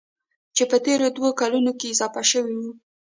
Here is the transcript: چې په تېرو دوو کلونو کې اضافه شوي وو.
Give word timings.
چې 0.55 0.63
په 0.71 0.77
تېرو 0.85 1.07
دوو 1.15 1.29
کلونو 1.41 1.71
کې 1.79 1.91
اضافه 1.93 2.21
شوي 2.31 2.55
وو. 2.59 2.71